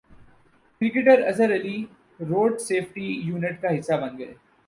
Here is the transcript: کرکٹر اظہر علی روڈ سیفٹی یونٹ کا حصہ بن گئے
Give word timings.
کرکٹر 0.81 1.21
اظہر 1.27 1.53
علی 1.55 1.75
روڈ 2.19 2.59
سیفٹی 2.61 3.09
یونٹ 3.25 3.61
کا 3.61 3.77
حصہ 3.77 3.99
بن 4.01 4.17
گئے 4.17 4.33